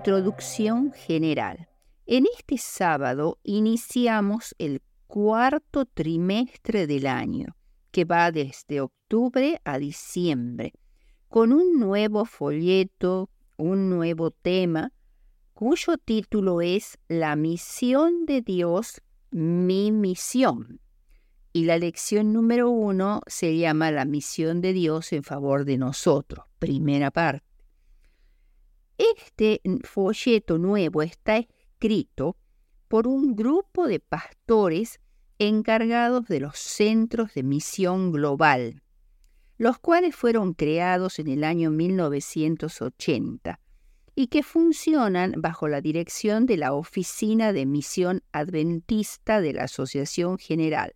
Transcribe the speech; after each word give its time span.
Introducción 0.00 0.92
general. 0.92 1.68
En 2.06 2.24
este 2.34 2.56
sábado 2.56 3.38
iniciamos 3.42 4.54
el 4.58 4.80
cuarto 5.06 5.84
trimestre 5.84 6.86
del 6.86 7.06
año, 7.06 7.54
que 7.90 8.06
va 8.06 8.32
desde 8.32 8.80
octubre 8.80 9.60
a 9.62 9.78
diciembre, 9.78 10.72
con 11.28 11.52
un 11.52 11.78
nuevo 11.78 12.24
folleto, 12.24 13.28
un 13.58 13.90
nuevo 13.90 14.30
tema, 14.30 14.94
cuyo 15.52 15.98
título 15.98 16.62
es 16.62 16.96
La 17.06 17.36
misión 17.36 18.24
de 18.24 18.40
Dios, 18.40 19.02
mi 19.30 19.92
misión. 19.92 20.80
Y 21.52 21.66
la 21.66 21.76
lección 21.76 22.32
número 22.32 22.70
uno 22.70 23.20
se 23.26 23.54
llama 23.58 23.90
La 23.90 24.06
misión 24.06 24.62
de 24.62 24.72
Dios 24.72 25.12
en 25.12 25.24
favor 25.24 25.66
de 25.66 25.76
nosotros, 25.76 26.46
primera 26.58 27.10
parte. 27.10 27.49
Este 29.00 29.62
folleto 29.84 30.58
nuevo 30.58 31.00
está 31.00 31.38
escrito 31.38 32.36
por 32.86 33.06
un 33.06 33.34
grupo 33.34 33.88
de 33.88 33.98
pastores 33.98 35.00
encargados 35.38 36.28
de 36.28 36.40
los 36.40 36.58
centros 36.58 37.32
de 37.32 37.42
misión 37.42 38.12
global, 38.12 38.82
los 39.56 39.78
cuales 39.78 40.14
fueron 40.14 40.52
creados 40.52 41.18
en 41.18 41.28
el 41.28 41.44
año 41.44 41.70
1980 41.70 43.58
y 44.16 44.26
que 44.26 44.42
funcionan 44.42 45.32
bajo 45.38 45.66
la 45.66 45.80
dirección 45.80 46.44
de 46.44 46.58
la 46.58 46.74
Oficina 46.74 47.54
de 47.54 47.64
Misión 47.64 48.22
Adventista 48.32 49.40
de 49.40 49.54
la 49.54 49.64
Asociación 49.64 50.36
General, 50.36 50.94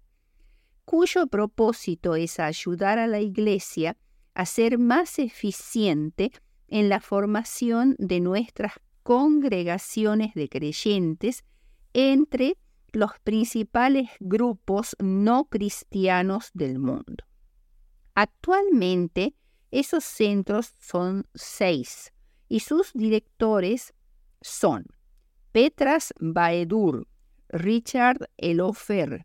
cuyo 0.85 1.27
propósito 1.29 2.17
es 2.17 2.39
ayudar 2.39 2.99
a 2.99 3.07
la 3.07 3.21
Iglesia 3.21 3.97
a 4.35 4.45
ser 4.45 4.77
más 4.77 5.19
eficiente 5.19 6.33
en 6.75 6.89
la 6.89 6.99
formación 6.99 7.95
de 8.01 8.19
nuestras 8.19 8.73
congregaciones 9.05 10.35
de 10.35 10.49
creyentes 10.49 11.45
entre 11.93 12.59
los 12.93 13.13
principales 13.23 14.11
grupos 14.19 14.97
no 14.99 15.45
cristianos 15.45 16.51
del 16.53 16.81
mundo. 16.81 17.23
Actualmente, 18.17 19.37
esos 19.71 20.03
centros 20.03 20.75
son 20.81 21.29
seis 21.33 22.13
y 22.49 22.59
sus 22.59 22.93
directores 22.93 23.95
son 24.41 24.85
Petras 25.53 26.13
Baedur, 26.19 27.07
Richard 27.51 28.29
Elofer, 28.37 29.25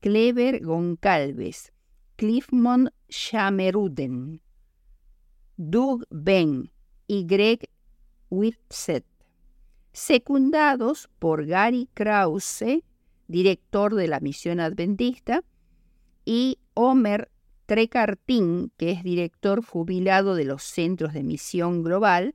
Clever 0.00 0.64
Goncalves, 0.64 1.72
Cliffmont 2.16 2.88
Shameruden, 3.08 4.42
Doug 5.56 6.04
Ben, 6.10 6.72
y 7.08 7.24
Greg 7.24 7.68
Whitsett, 8.30 9.04
secundados 9.92 11.08
por 11.18 11.46
Gary 11.46 11.88
Krause, 11.94 12.84
director 13.26 13.94
de 13.94 14.06
la 14.06 14.20
misión 14.20 14.60
adventista, 14.60 15.42
y 16.24 16.58
Homer 16.74 17.30
Trecartin, 17.66 18.70
que 18.76 18.92
es 18.92 19.02
director 19.02 19.64
jubilado 19.64 20.34
de 20.34 20.44
los 20.44 20.62
Centros 20.62 21.14
de 21.14 21.22
Misión 21.22 21.82
Global, 21.82 22.34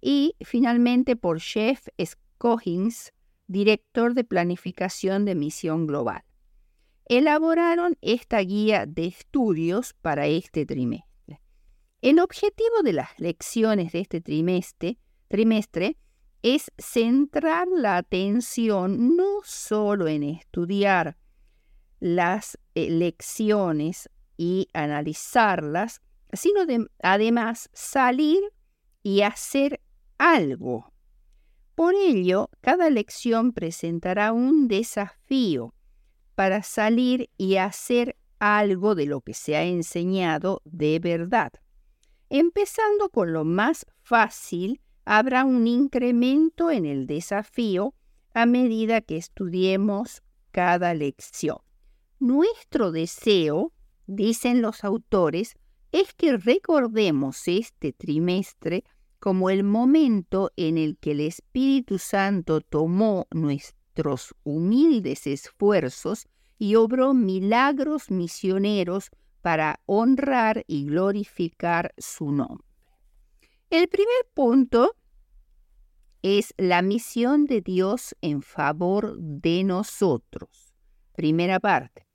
y 0.00 0.36
finalmente 0.40 1.16
por 1.16 1.40
Jeff 1.40 1.88
Scoggins, 2.02 3.12
director 3.46 4.14
de 4.14 4.24
planificación 4.24 5.24
de 5.24 5.34
Misión 5.34 5.86
Global. 5.86 6.22
Elaboraron 7.06 7.96
esta 8.00 8.38
guía 8.40 8.86
de 8.86 9.06
estudios 9.06 9.94
para 9.94 10.26
este 10.26 10.66
trimestre. 10.66 11.11
El 12.02 12.18
objetivo 12.18 12.82
de 12.82 12.94
las 12.94 13.10
lecciones 13.18 13.92
de 13.92 14.00
este 14.00 14.20
trimestre, 14.20 14.98
trimestre 15.28 15.96
es 16.42 16.72
centrar 16.76 17.68
la 17.68 17.96
atención 17.96 19.16
no 19.16 19.38
solo 19.44 20.08
en 20.08 20.24
estudiar 20.24 21.16
las 22.00 22.58
eh, 22.74 22.90
lecciones 22.90 24.10
y 24.36 24.66
analizarlas, 24.72 26.02
sino 26.32 26.62
además 27.04 27.70
salir 27.72 28.40
y 29.04 29.20
hacer 29.20 29.80
algo. 30.18 30.92
Por 31.76 31.94
ello, 31.94 32.50
cada 32.62 32.90
lección 32.90 33.52
presentará 33.52 34.32
un 34.32 34.66
desafío 34.66 35.72
para 36.34 36.64
salir 36.64 37.30
y 37.38 37.58
hacer 37.58 38.16
algo 38.40 38.96
de 38.96 39.06
lo 39.06 39.20
que 39.20 39.34
se 39.34 39.54
ha 39.54 39.62
enseñado 39.62 40.62
de 40.64 40.98
verdad. 40.98 41.52
Empezando 42.34 43.10
con 43.10 43.34
lo 43.34 43.44
más 43.44 43.84
fácil, 44.00 44.80
habrá 45.04 45.44
un 45.44 45.66
incremento 45.66 46.70
en 46.70 46.86
el 46.86 47.06
desafío 47.06 47.92
a 48.32 48.46
medida 48.46 49.02
que 49.02 49.18
estudiemos 49.18 50.22
cada 50.50 50.94
lección. 50.94 51.58
Nuestro 52.18 52.90
deseo, 52.90 53.74
dicen 54.06 54.62
los 54.62 54.82
autores, 54.82 55.56
es 55.92 56.14
que 56.14 56.38
recordemos 56.38 57.48
este 57.48 57.92
trimestre 57.92 58.84
como 59.18 59.50
el 59.50 59.62
momento 59.62 60.52
en 60.56 60.78
el 60.78 60.96
que 60.96 61.10
el 61.10 61.20
Espíritu 61.20 61.98
Santo 61.98 62.62
tomó 62.62 63.26
nuestros 63.30 64.34
humildes 64.42 65.26
esfuerzos 65.26 66.26
y 66.56 66.76
obró 66.76 67.12
milagros 67.12 68.10
misioneros 68.10 69.10
para 69.42 69.80
honrar 69.86 70.64
y 70.66 70.86
glorificar 70.86 71.92
su 71.98 72.32
nombre. 72.32 72.66
El 73.68 73.88
primer 73.88 74.26
punto 74.32 74.96
es 76.22 76.54
la 76.56 76.82
misión 76.82 77.46
de 77.46 77.60
Dios 77.60 78.14
en 78.20 78.42
favor 78.42 79.18
de 79.18 79.64
nosotros. 79.64 80.72
Primera 81.14 81.58
parte. 81.58 82.06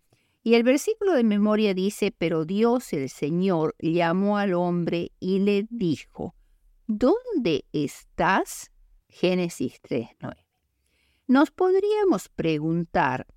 Y 0.44 0.56
el 0.56 0.64
versículo 0.64 1.14
de 1.14 1.26
memoria 1.26 1.74
dice, 1.74 2.14
pero 2.18 2.46
Dios 2.46 2.94
el 2.94 3.10
Señor 3.10 3.76
llamó 3.80 4.38
al 4.38 4.54
hombre 4.54 5.12
y 5.20 5.40
le 5.40 5.68
dijo, 5.70 6.36
¿dónde 6.88 7.66
estás? 7.74 8.72
Génesis 9.10 9.82
3.9. 9.82 10.36
Nos 11.28 11.52
podríamos 11.52 12.30
preguntar, 12.30 13.28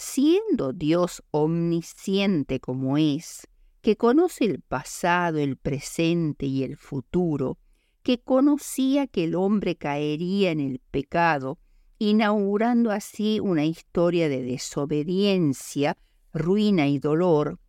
siendo 0.00 0.72
Dios 0.72 1.22
omnisciente 1.30 2.58
como 2.58 2.96
es, 2.96 3.46
que 3.82 3.96
conoce 3.96 4.46
el 4.46 4.60
pasado, 4.62 5.38
el 5.38 5.56
presente 5.56 6.46
y 6.46 6.64
el 6.64 6.76
futuro, 6.76 7.58
que 8.02 8.18
conocía 8.18 9.06
que 9.06 9.24
el 9.24 9.34
hombre 9.34 9.76
caería 9.76 10.52
en 10.52 10.60
el 10.60 10.80
pecado, 10.90 11.58
inaugurando 11.98 12.90
así 12.90 13.40
una 13.40 13.66
historia 13.66 14.30
de 14.30 14.42
desobediencia, 14.42 15.98
ruina 16.32 16.88
y 16.88 16.98
dolor, 16.98 17.60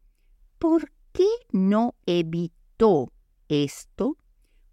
¿por 0.57 0.89
qué 1.12 1.28
no 1.51 1.95
evitó 2.06 3.12
esto? 3.50 4.16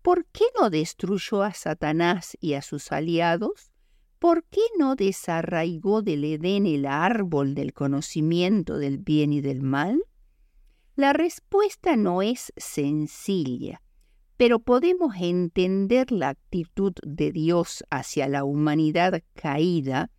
¿Por 0.02 0.26
qué 0.26 0.44
no 0.60 0.70
destruyó 0.70 1.42
a 1.42 1.52
Satanás 1.52 2.36
y 2.40 2.54
a 2.54 2.62
sus 2.62 2.92
aliados? 2.92 3.72
¿Por 4.18 4.44
qué 4.44 4.60
no 4.78 4.96
desarraigó 4.96 6.02
del 6.02 6.24
Edén 6.24 6.66
el 6.66 6.86
árbol 6.86 7.54
del 7.54 7.72
conocimiento 7.72 8.78
del 8.78 8.98
bien 8.98 9.32
y 9.32 9.40
del 9.40 9.62
mal? 9.62 10.02
La 10.96 11.12
respuesta 11.12 11.96
no 11.96 12.22
es 12.22 12.52
sencilla, 12.56 13.82
pero 14.36 14.58
podemos 14.58 15.14
entender 15.20 16.10
la 16.10 16.30
actitud 16.30 16.92
de 17.06 17.32
Dios 17.32 17.84
hacia 17.90 18.28
la 18.28 18.44
humanidad 18.44 19.22
caída 19.34 20.10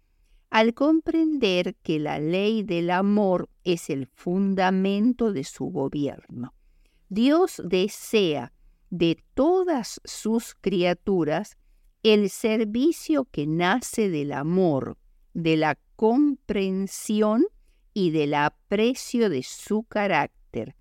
al 0.49 0.73
comprender 0.73 1.75
que 1.83 1.99
la 1.99 2.19
ley 2.19 2.63
del 2.63 2.89
amor 2.89 3.49
es 3.63 3.89
el 3.89 4.07
fundamento 4.07 5.31
de 5.31 5.43
su 5.43 5.65
gobierno. 5.65 6.53
Dios 7.09 7.61
desea 7.63 8.53
de 8.89 9.23
todas 9.33 10.01
sus 10.03 10.55
criaturas 10.55 11.57
el 12.03 12.29
servicio 12.29 13.25
que 13.25 13.45
nace 13.45 14.09
del 14.09 14.31
amor, 14.31 14.97
de 15.33 15.57
la 15.57 15.77
comprensión 15.95 17.45
y 17.93 18.11
del 18.11 18.33
aprecio 18.33 19.29
de 19.29 19.43
su 19.43 19.83
carácter. 19.83 20.75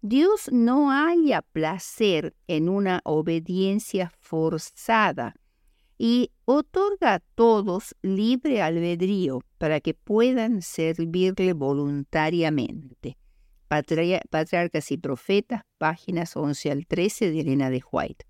Dios 0.00 0.50
no 0.52 0.90
halla 0.90 1.42
placer 1.42 2.34
en 2.46 2.68
una 2.68 3.00
obediencia 3.04 4.12
forzada 4.20 5.34
y 5.96 6.30
otorga 6.44 7.14
a 7.14 7.18
todos 7.18 7.96
libre 8.02 8.62
albedrío 8.62 9.40
para 9.58 9.80
que 9.80 9.94
puedan 9.94 10.62
servirle 10.62 11.52
voluntariamente. 11.54 13.18
Patriarcas 13.66 14.92
y 14.92 14.98
Profetas, 14.98 15.62
páginas 15.78 16.36
11 16.36 16.70
al 16.70 16.86
13 16.86 17.32
de 17.32 17.40
Elena 17.40 17.70
de 17.70 17.82
White. 17.90 18.24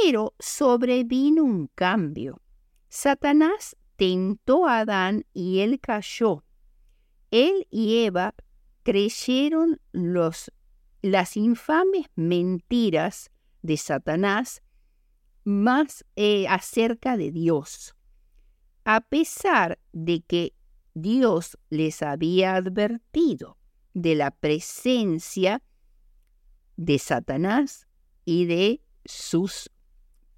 Pero 0.00 0.34
sobrevino 0.38 1.44
un 1.44 1.68
cambio. 1.74 2.40
Satanás 2.88 3.76
tentó 3.96 4.66
a 4.66 4.80
Adán 4.80 5.26
y 5.34 5.60
él 5.60 5.80
cayó. 5.80 6.44
Él 7.30 7.66
y 7.70 8.04
Eva 8.04 8.34
creyeron 8.82 9.80
las 9.92 11.36
infames 11.36 12.06
mentiras 12.14 13.30
de 13.62 13.76
Satanás 13.76 14.62
más 15.44 16.04
eh, 16.16 16.46
acerca 16.48 17.16
de 17.16 17.30
Dios. 17.30 17.94
A 18.84 19.00
pesar 19.00 19.78
de 19.92 20.22
que 20.22 20.54
Dios 20.94 21.58
les 21.70 22.02
había 22.02 22.56
advertido 22.56 23.58
de 23.94 24.14
la 24.14 24.30
presencia 24.30 25.62
de 26.76 26.98
Satanás 26.98 27.86
y 28.24 28.46
de 28.46 28.82
sus 29.04 29.70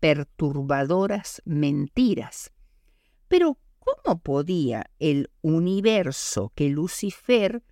perturbadoras 0.05 1.41
mentiras. 1.47 2.53
Pero, 3.27 3.57
¿cómo 3.79 4.21
podía 4.21 4.91
el 4.99 5.31
universo 5.41 6.53
que 6.55 6.69
Lucifer, 6.69 7.63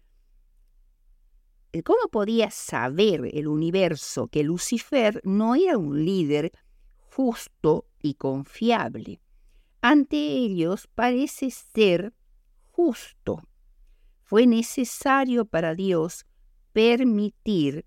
cómo 1.84 2.08
podía 2.11 2.50
saber 2.50 3.29
el 3.34 3.49
universo 3.49 4.29
que 4.29 4.44
Lucifer 4.44 5.20
no 5.25 5.56
era 5.56 5.76
un 5.76 6.06
líder 6.06 6.52
justo 6.96 7.84
y 8.00 8.14
confiable? 8.14 9.20
Ante 9.82 10.17
ellos 10.17 10.88
parece 10.94 11.50
ser 11.50 12.14
justo. 12.70 13.43
Fue 14.23 14.46
necesario 14.46 15.44
para 15.44 15.75
Dios 15.75 16.25
permitir 16.73 17.85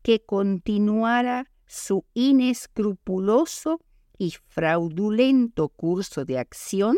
que 0.00 0.24
continuara 0.24 1.50
su 1.66 2.04
inescrupuloso 2.14 3.80
y 4.18 4.34
fraudulento 4.48 5.68
curso 5.68 6.24
de 6.24 6.38
acción 6.38 6.96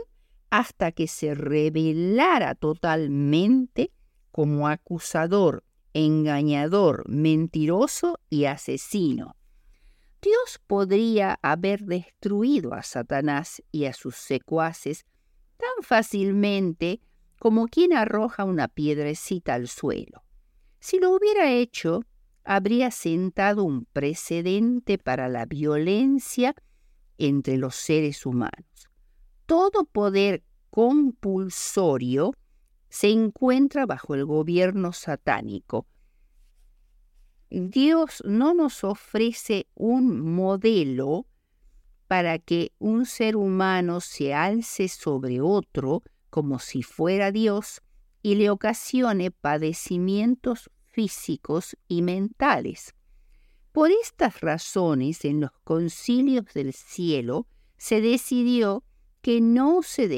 hasta 0.51 0.93
que 0.93 1.09
se 1.09 1.35
revelara 1.35 2.55
totalmente 2.55 3.93
como 4.31 4.69
acusador, 4.69 5.65
engañador, 5.95 7.09
mentiroso 7.09 8.19
y 8.31 8.45
asesino. 8.45 9.37
Dios 10.21 10.61
podría 10.67 11.39
haber 11.43 11.81
destruido 11.85 12.75
a 12.75 12.83
Satanás 12.83 13.63
y 13.71 13.85
a 13.85 13.93
sus 13.93 14.17
secuaces 14.17 15.07
tan 15.57 15.83
fácilmente 15.83 17.01
como 17.39 17.69
quien 17.69 17.93
arroja 17.93 18.45
una 18.45 18.69
piedrecita 18.69 19.55
al 19.55 19.69
suelo. 19.69 20.25
Si 20.81 20.99
lo 20.99 21.11
hubiera 21.11 21.53
hecho, 21.53 22.03
habría 22.49 22.91
sentado 22.91 23.63
un 23.63 23.85
precedente 23.85 24.97
para 24.97 25.29
la 25.29 25.45
violencia 25.45 26.55
entre 27.19 27.59
los 27.59 27.75
seres 27.75 28.25
humanos. 28.25 28.89
Todo 29.45 29.85
poder 29.85 30.43
compulsorio 30.71 32.33
se 32.89 33.11
encuentra 33.11 33.85
bajo 33.85 34.15
el 34.15 34.25
gobierno 34.25 34.95
satánico. 34.95 35.87
Dios 37.51 38.23
no 38.25 38.55
nos 38.55 38.83
ofrece 38.83 39.67
un 39.75 40.19
modelo 40.19 41.27
para 42.07 42.39
que 42.39 42.73
un 42.79 43.05
ser 43.05 43.37
humano 43.37 44.01
se 44.01 44.33
alce 44.33 44.89
sobre 44.89 45.43
otro 45.43 46.03
como 46.31 46.59
si 46.61 46.83
fuera 46.83 47.31
Dios 47.31 47.83
y 48.23 48.37
le 48.37 48.49
ocasione 48.49 49.31
padecimientos 49.31 50.71
físicos 50.99 51.77
y 51.87 52.03
mentales. 52.03 52.93
Por 53.71 53.93
estas 53.93 54.41
razones, 54.41 55.25
en 55.25 55.41
los 55.41 55.53
concilios 55.63 56.47
del 56.55 56.73
cielo 56.73 57.47
se 57.77 58.01
decidió 58.01 58.83
que 59.21 59.41
no 59.41 59.83
se 59.85 60.09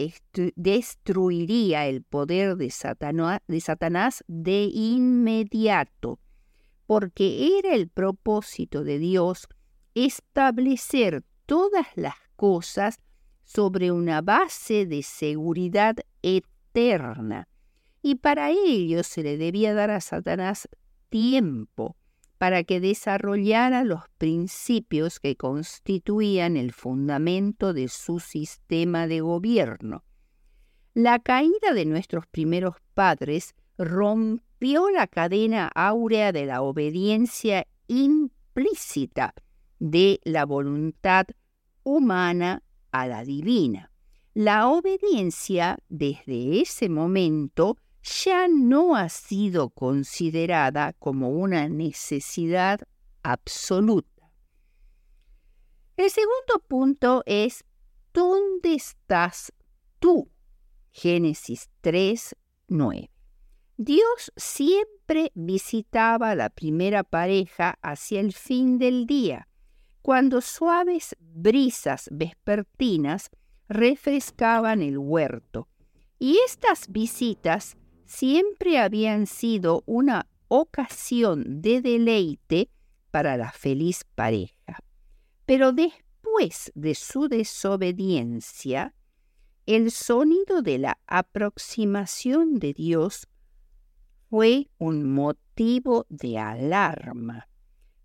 destruiría 0.57 1.87
el 1.87 2.03
poder 2.03 2.57
de, 2.57 2.71
Satanás 2.71 4.25
de 4.27 4.71
inmediato, 4.73 6.19
porque 6.87 7.59
era 7.59 7.75
el 7.75 7.91
propósito 7.91 8.83
de 8.83 8.99
Dios 8.99 9.49
establecer 9.95 11.25
todas 11.45 11.89
las 11.95 12.17
cosas 12.37 13.01
sobre 13.45 13.93
una 13.93 14.23
base 14.23 14.87
de 14.87 15.03
seguridad 15.03 15.97
eterna 16.23 17.51
y 18.03 18.17
para 18.17 18.51
ello 18.51 19.03
se 19.03 19.23
le 19.23 19.37
debía 19.37 19.75
dar 19.75 19.91
a 19.91 20.01
Satanás 20.01 20.69
tiempo 21.09 21.97
para 22.39 22.65
que 22.65 22.81
desarrollara 22.81 23.85
los 23.85 24.03
principios 24.17 25.21
que 25.21 25.37
constituían 25.37 26.57
el 26.57 26.73
fundamento 26.73 27.75
de 27.75 27.89
su 27.89 28.19
sistema 28.19 29.07
de 29.07 29.21
gobierno. 29.21 30.05
La 30.95 31.19
caída 31.19 31.75
de 31.75 31.85
nuestros 31.85 32.27
primeros 32.27 32.77
padres 32.95 33.55
rompió 33.77 34.89
la 34.91 35.07
cadena 35.07 35.71
áurea 35.75 36.33
de 36.33 36.47
la 36.47 36.63
obediencia 36.63 37.67
implícita 37.89 39.35
de 39.79 40.21
la 40.25 40.47
voluntad 40.47 41.27
humana 41.83 42.63
a 42.91 43.07
la 43.07 43.25
divina. 43.25 43.93
La 44.33 44.69
obediencia 44.69 45.79
desde 45.89 46.61
ese 46.61 46.89
momento 46.89 47.77
ya 48.03 48.49
no 48.49 48.97
ha 48.97 49.09
sido 49.09 49.71
considerada 49.71 50.93
como 50.95 51.31
una 51.31 51.69
necesidad 51.69 52.81
absoluta. 53.23 54.33
El 55.97 56.11
segundo 56.11 56.65
punto 56.67 57.23
es, 57.27 57.65
¿dónde 58.15 58.75
estás 58.75 59.53
tú? 59.99 60.31
Génesis 60.91 61.69
3, 61.83 62.37
9. 62.69 63.11
Dios 63.77 64.33
siempre 64.37 65.31
visitaba 65.35 66.31
a 66.31 66.35
la 66.35 66.51
primera 66.51 67.03
pareja 67.03 67.79
hacia 67.83 68.21
el 68.21 68.33
fin 68.33 68.79
del 68.79 69.07
día, 69.07 69.49
cuando 70.03 70.41
suaves 70.41 71.17
brisas 71.19 72.09
vespertinas 72.11 73.31
refrescaban 73.69 74.83
el 74.83 74.99
huerto. 74.99 75.69
Y 76.19 76.39
estas 76.45 76.89
visitas 76.89 77.77
siempre 78.11 78.79
habían 78.79 79.29
sido 79.29 79.85
una 79.87 80.27
ocasión 80.49 81.63
de 81.63 81.81
deleite 81.81 82.69
para 83.13 83.37
la 83.37 83.53
feliz 83.53 84.05
pareja. 84.17 84.81
Pero 85.47 85.73
después 85.73 86.73
de 86.75 86.97
su 86.97 87.29
desobediencia, 87.29 88.95
el 89.65 89.93
sonido 89.93 90.61
de 90.61 90.79
la 90.79 90.99
aproximación 91.07 92.59
de 92.59 92.73
Dios 92.73 93.29
fue 94.29 94.69
un 94.79 95.09
motivo 95.09 96.07
de 96.09 96.39
alarma. 96.39 97.49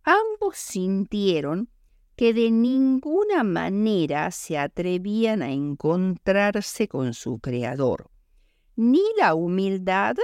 Ambos 0.03 0.57
sintieron 0.57 1.67
que 2.15 2.33
de 2.33 2.51
ninguna 2.51 3.43
manera 3.43 4.29
se 4.29 4.59
atrevían 4.59 5.41
a 5.41 5.51
encontrarse 5.51 6.87
con 6.87 7.15
su 7.15 7.39
Creador. 7.39 8.11
Ni 8.75 9.01
la 9.17 9.35
humildad 9.35 10.17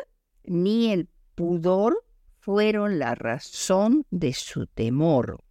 ni 0.44 0.92
el 0.92 1.08
pudor 1.36 2.04
fueron 2.40 3.00
la 3.00 3.16
razón 3.16 4.06
de 4.10 4.34
su 4.34 4.68
temor, 4.68 5.44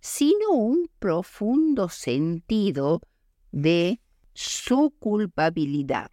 sino 0.00 0.50
un 0.52 0.90
profundo 0.98 1.88
sentido 1.88 3.00
de 3.50 4.00
su 4.34 4.94
culpabilidad. 4.98 6.10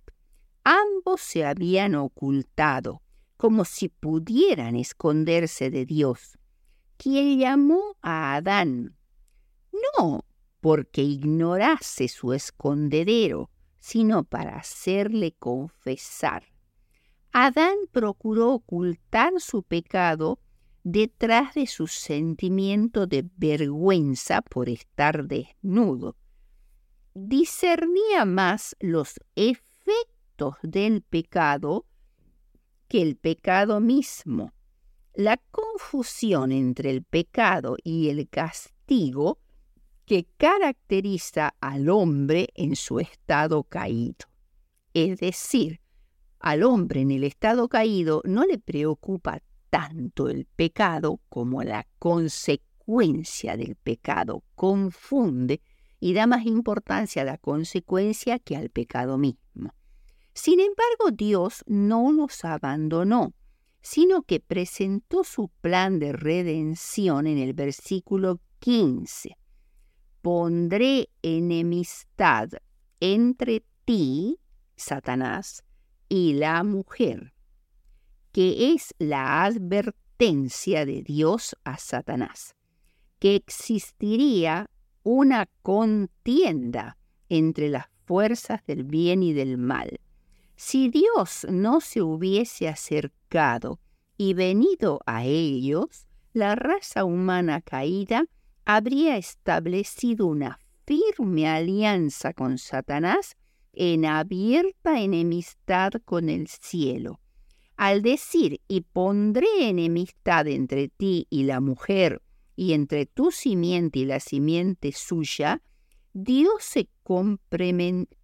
Ambos 0.64 1.22
se 1.22 1.46
habían 1.46 1.96
ocultado, 1.96 3.02
como 3.38 3.66
si 3.66 3.90
pudieran 3.90 4.76
esconderse 4.76 5.70
de 5.70 5.86
Dios, 5.86 6.38
quien 6.98 7.40
llamó 7.40 7.98
a 8.02 8.36
Adán, 8.36 8.96
no 9.98 10.26
porque 10.60 11.02
ignorase 11.02 12.08
su 12.08 12.34
escondedero, 12.34 13.50
sino 13.82 14.24
para 14.24 14.56
hacerle 14.56 15.34
confesar. 15.34 16.46
Adán 17.34 17.76
procuró 17.92 18.54
ocultar 18.54 19.34
su 19.40 19.64
pecado 19.64 20.40
detrás 20.84 21.56
de 21.56 21.68
su 21.68 21.88
sentimiento 21.88 23.08
de 23.08 23.28
vergüenza 23.38 24.42
por 24.42 24.70
estar 24.70 25.26
desnudo. 25.28 26.16
Discernía 27.14 28.24
más 28.26 28.76
los 28.80 29.20
efectos 29.36 30.56
del 30.62 31.02
pecado 31.02 31.86
que 32.88 33.02
el 33.02 33.16
pecado 33.18 33.80
mismo. 33.80 34.54
La 35.14 35.38
confusión 35.52 36.52
entre 36.52 36.92
el 36.92 37.04
pecado 37.04 37.78
y 37.84 38.10
el 38.10 38.30
castigo 38.30 39.40
que 40.12 40.28
caracteriza 40.36 41.56
al 41.62 41.88
hombre 41.88 42.50
en 42.56 42.76
su 42.76 43.00
estado 43.00 43.64
caído. 43.64 44.28
Es 44.94 45.22
decir, 45.22 45.80
al 46.42 46.64
hombre 46.64 47.00
en 47.00 47.12
el 47.12 47.24
estado 47.24 47.70
caído 47.70 48.22
no 48.26 48.44
le 48.44 48.60
preocupa 48.60 49.42
tanto 49.70 50.28
el 50.28 50.48
pecado 50.48 51.22
como 51.30 51.64
la 51.64 51.88
consecuencia 51.98 53.56
del 53.56 53.78
pecado. 53.78 54.44
Confunde 54.54 55.62
y 56.02 56.14
da 56.14 56.28
más 56.28 56.46
importancia 56.46 57.22
a 57.22 57.26
la 57.26 57.38
consecuencia 57.38 58.38
que 58.38 58.58
al 58.58 58.70
pecado 58.70 59.18
mismo. 59.18 59.74
Sin 60.34 60.60
embargo, 60.60 61.12
Dios 61.14 61.64
no 61.68 62.12
nos 62.12 62.44
abandonó, 62.44 63.34
sino 63.82 64.24
que 64.24 64.42
presentó 64.42 65.24
su 65.24 65.48
plan 65.62 66.00
de 66.00 66.12
redención 66.12 67.28
en 67.28 67.38
el 67.38 67.54
versículo 67.54 68.42
15. 68.60 69.38
Pondré 70.22 71.10
enemistad 71.22 72.50
entre 73.00 73.64
ti, 73.86 74.38
Satanás, 74.76 75.64
y 76.10 76.34
la 76.34 76.64
mujer, 76.64 77.34
que 78.32 78.74
es 78.74 78.94
la 79.00 79.44
advertencia 79.44 80.86
de 80.86 81.02
Dios 81.02 81.56
a 81.64 81.78
Satanás, 81.78 82.56
que 83.18 83.36
existiría 83.36 84.70
una 85.04 85.48
contienda 85.64 86.98
entre 87.30 87.70
las 87.70 87.88
fuerzas 88.06 88.64
del 88.66 88.84
bien 88.84 89.24
y 89.24 89.34
del 89.34 89.58
mal. 89.58 90.00
Si 90.56 90.90
Dios 90.90 91.48
no 91.50 91.82
se 91.82 92.02
hubiese 92.04 92.68
acercado 92.68 93.80
y 94.18 94.36
venido 94.36 95.00
a 95.08 95.26
ellos, 95.26 96.08
la 96.34 96.56
raza 96.56 97.06
humana 97.06 97.62
caída 97.62 98.26
habría 98.66 99.18
establecido 99.18 100.28
una 100.28 100.60
firme 100.86 101.48
alianza 101.48 102.34
con 102.34 102.58
Satanás 102.58 103.36
en 103.74 104.06
abierta 104.06 105.00
enemistad 105.00 105.94
con 106.06 106.30
el 106.30 106.48
cielo. 106.48 107.20
Al 107.78 108.02
decir, 108.02 108.62
y 108.68 108.82
pondré 108.82 109.70
enemistad 109.70 110.48
entre 110.48 110.90
ti 110.90 111.28
y 111.30 111.44
la 111.44 111.60
mujer, 111.62 112.22
y 112.56 112.74
entre 112.74 113.06
tu 113.06 113.32
simiente 113.32 114.00
y 114.00 114.06
la 114.06 114.20
simiente 114.20 114.92
suya, 114.92 115.62
Dios 116.14 116.64
se 116.64 116.90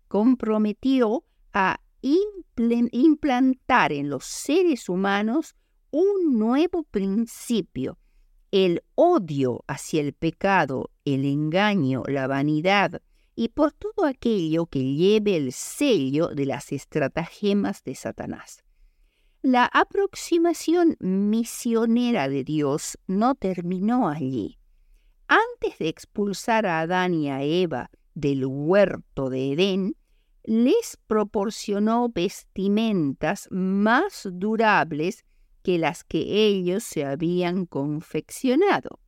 comprometió 0.07 1.23
a 1.53 1.79
implantar 2.91 3.93
en 3.93 4.09
los 4.09 4.25
seres 4.25 4.89
humanos 4.89 5.55
un 5.89 6.37
nuevo 6.37 6.83
principio, 6.83 7.97
el 8.51 8.83
odio 8.95 9.63
hacia 9.67 10.01
el 10.01 10.13
pecado, 10.13 10.91
el 11.05 11.25
engaño, 11.25 12.03
la 12.07 12.27
vanidad, 12.27 13.01
y 13.35 13.49
por 13.49 13.71
todo 13.71 14.05
aquello 14.05 14.65
que 14.65 14.83
lleve 14.95 15.35
el 15.35 15.51
sello 15.51 16.29
de 16.29 16.45
las 16.45 16.71
estratagemas 16.71 17.83
de 17.83 17.93
Satanás. 17.93 18.63
La 19.43 19.65
aproximación 19.65 20.97
misionera 20.99 22.27
de 22.29 22.43
Dios 22.43 22.97
no 23.05 23.35
terminó 23.35 24.09
allí. 24.09 24.57
Antes 25.27 25.77
de 25.77 25.89
expulsar 25.89 26.65
a 26.65 26.79
Adán 26.79 27.13
y 27.13 27.29
a 27.29 27.43
Eva 27.43 27.91
del 28.15 28.45
huerto 28.45 29.29
de 29.29 29.51
Edén, 29.51 29.95
les 30.43 30.97
proporcionó 31.05 32.09
vestimentas 32.09 33.47
más 33.51 34.27
durables 34.31 35.25
que 35.67 35.77
las 35.77 36.05
que 36.05 36.47
ellos 36.47 36.85
se 36.85 37.03
habían 37.03 37.65
confeccionado. 37.65 39.01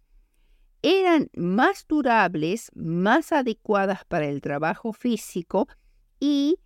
Eran 0.81 1.29
más 1.33 1.85
durables, 1.87 2.69
más 2.75 3.31
adecuadas 3.31 4.03
para 4.03 4.25
el 4.27 4.41
trabajo 4.41 4.91
físico 4.91 5.69
y 6.19 6.57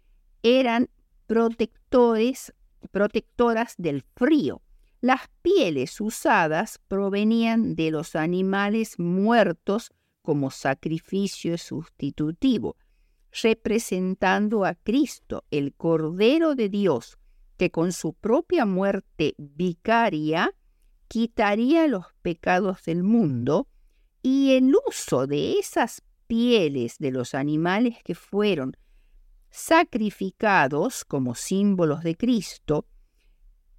eran 0.41 0.89
protectores 1.27 2.55
protectoras 2.89 3.75
del 3.77 4.03
frío. 4.15 4.63
Las 4.99 5.29
pieles 5.43 6.01
usadas 6.01 6.79
provenían 6.87 7.75
de 7.75 7.91
los 7.91 8.15
animales 8.15 8.97
muertos 8.97 9.91
como 10.23 10.49
sacrificio 10.49 11.59
sustitutivo, 11.59 12.77
representando 13.43 14.65
a 14.65 14.73
Cristo, 14.73 15.43
el 15.51 15.75
Cordero 15.75 16.55
de 16.55 16.69
Dios, 16.69 17.19
que 17.57 17.71
con 17.71 17.91
su 17.91 18.13
propia 18.13 18.65
muerte 18.65 19.35
vicaria 19.37 20.53
quitaría 21.07 21.87
los 21.87 22.05
pecados 22.21 22.83
del 22.83 23.03
mundo, 23.03 23.67
y 24.21 24.53
el 24.53 24.73
uso 24.87 25.27
de 25.27 25.59
esas 25.59 26.01
pieles 26.27 26.97
de 26.97 27.11
los 27.11 27.35
animales 27.35 27.97
que 28.03 28.15
fueron 28.15 28.77
sacrificados 29.51 31.05
como 31.05 31.35
símbolos 31.35 32.03
de 32.03 32.15
Cristo, 32.15 32.87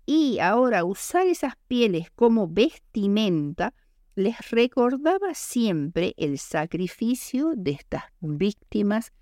y 0.06 0.38
ahora 0.38 0.84
usar 0.84 1.26
esas 1.26 1.54
pieles 1.66 2.10
como 2.10 2.46
vestimenta 2.46 3.74
les 4.14 4.50
recordaba 4.50 5.34
siempre 5.34 6.14
el 6.16 6.38
sacrificio 6.38 7.52
de 7.56 7.72
estas 7.72 8.04
víctimas 8.20 9.12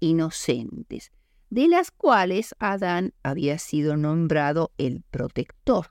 inocentes, 0.00 1.12
de 1.52 1.68
las 1.68 1.90
cuales 1.90 2.54
Adán 2.60 3.12
había 3.22 3.58
sido 3.58 3.98
nombrado 3.98 4.72
el 4.78 5.02
protector. 5.10 5.88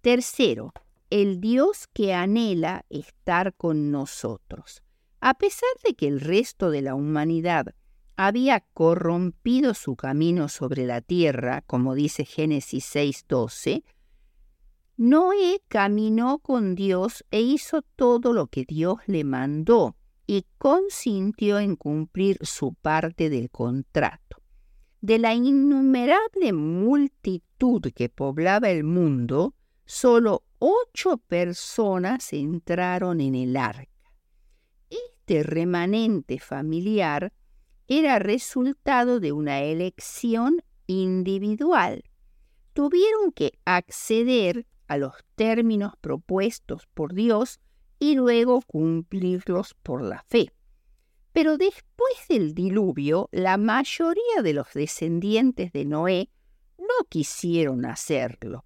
Tercero, 0.00 0.72
el 1.10 1.40
Dios 1.40 1.88
que 1.92 2.14
anhela 2.14 2.86
estar 2.88 3.52
con 3.56 3.90
nosotros. 3.90 4.84
A 5.18 5.34
pesar 5.34 5.70
de 5.84 5.94
que 5.94 6.06
el 6.06 6.20
resto 6.20 6.70
de 6.70 6.82
la 6.82 6.94
humanidad 6.94 7.74
había 8.14 8.60
corrompido 8.74 9.74
su 9.74 9.96
camino 9.96 10.48
sobre 10.48 10.86
la 10.86 11.00
tierra, 11.00 11.62
como 11.62 11.96
dice 11.96 12.24
Génesis 12.24 12.84
6:12, 12.94 13.82
Noé 14.96 15.64
caminó 15.66 16.38
con 16.38 16.76
Dios 16.76 17.24
e 17.32 17.40
hizo 17.40 17.82
todo 17.82 18.32
lo 18.32 18.46
que 18.46 18.64
Dios 18.64 18.98
le 19.08 19.24
mandó 19.24 19.96
y 20.26 20.46
consintió 20.58 21.58
en 21.58 21.76
cumplir 21.76 22.38
su 22.42 22.74
parte 22.74 23.30
del 23.30 23.50
contrato. 23.50 24.42
De 25.00 25.18
la 25.18 25.34
innumerable 25.34 26.52
multitud 26.52 27.82
que 27.94 28.08
poblaba 28.08 28.70
el 28.70 28.84
mundo, 28.84 29.54
solo 29.84 30.44
ocho 30.58 31.18
personas 31.18 32.32
entraron 32.32 33.20
en 33.20 33.34
el 33.34 33.56
arca. 33.56 33.90
Este 34.88 35.42
remanente 35.42 36.38
familiar 36.38 37.32
era 37.86 38.18
resultado 38.18 39.20
de 39.20 39.32
una 39.32 39.60
elección 39.60 40.62
individual. 40.86 42.02
Tuvieron 42.72 43.32
que 43.32 43.58
acceder 43.66 44.66
a 44.88 44.96
los 44.96 45.14
términos 45.34 45.92
propuestos 46.00 46.86
por 46.94 47.14
Dios 47.14 47.60
y 47.98 48.14
luego 48.14 48.60
cumplirlos 48.66 49.74
por 49.82 50.02
la 50.02 50.24
fe. 50.28 50.50
Pero 51.32 51.58
después 51.58 52.14
del 52.28 52.54
diluvio, 52.54 53.28
la 53.32 53.56
mayoría 53.56 54.42
de 54.42 54.52
los 54.52 54.72
descendientes 54.72 55.72
de 55.72 55.84
Noé 55.84 56.30
no 56.78 57.06
quisieron 57.08 57.84
hacerlo. 57.84 58.64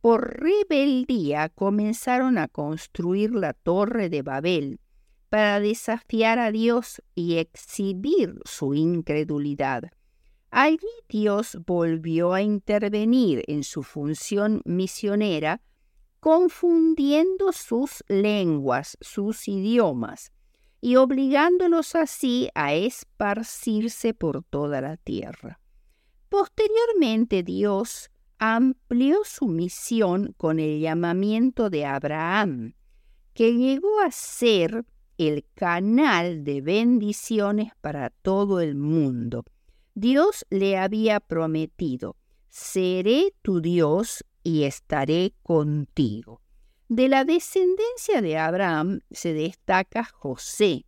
Por 0.00 0.40
rebeldía 0.40 1.48
comenzaron 1.48 2.38
a 2.38 2.48
construir 2.48 3.34
la 3.34 3.52
torre 3.52 4.08
de 4.08 4.22
Babel, 4.22 4.80
para 5.28 5.60
desafiar 5.60 6.38
a 6.38 6.50
Dios 6.50 7.02
y 7.14 7.36
exhibir 7.36 8.40
su 8.44 8.74
incredulidad. 8.74 9.90
Allí 10.50 10.78
Dios 11.08 11.58
volvió 11.66 12.32
a 12.32 12.40
intervenir 12.40 13.44
en 13.46 13.64
su 13.64 13.82
función 13.82 14.62
misionera, 14.64 15.60
confundiendo 16.20 17.52
sus 17.52 18.04
lenguas, 18.08 18.96
sus 19.00 19.48
idiomas, 19.48 20.32
y 20.80 20.96
obligándolos 20.96 21.94
así 21.94 22.48
a 22.54 22.74
esparcirse 22.74 24.14
por 24.14 24.44
toda 24.44 24.80
la 24.80 24.96
tierra. 24.96 25.60
Posteriormente 26.28 27.42
Dios 27.42 28.10
amplió 28.38 29.18
su 29.24 29.46
misión 29.46 30.34
con 30.36 30.60
el 30.60 30.80
llamamiento 30.80 31.70
de 31.70 31.84
Abraham, 31.84 32.74
que 33.34 33.54
llegó 33.54 34.00
a 34.00 34.10
ser 34.10 34.84
el 35.16 35.44
canal 35.54 36.44
de 36.44 36.60
bendiciones 36.60 37.72
para 37.80 38.10
todo 38.10 38.60
el 38.60 38.76
mundo. 38.76 39.44
Dios 39.94 40.46
le 40.50 40.78
había 40.78 41.18
prometido, 41.18 42.16
seré 42.48 43.34
tu 43.42 43.60
Dios 43.60 44.24
y 44.48 44.64
estaré 44.64 45.34
contigo. 45.42 46.40
De 46.88 47.08
la 47.08 47.26
descendencia 47.26 48.22
de 48.22 48.38
Abraham 48.38 49.00
se 49.10 49.34
destaca 49.34 50.04
José, 50.04 50.86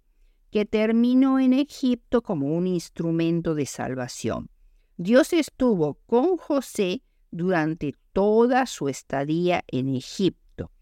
que 0.51 0.65
terminó 0.65 1.39
en 1.39 1.53
Egipto 1.53 2.23
como 2.23 2.57
un 2.57 2.67
instrumento 2.67 3.55
de 3.55 3.67
salvación. 3.67 4.49
Dios 4.97 5.35
estuvo 5.35 5.99
con 6.07 6.39
José 6.39 7.03
durante 7.31 7.93
toda 8.15 8.65
su 8.65 8.89
estadía 8.89 9.63
en 9.67 9.95
Egipto. 9.95 10.73